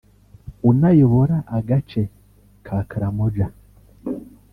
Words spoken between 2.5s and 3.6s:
ka Karamoja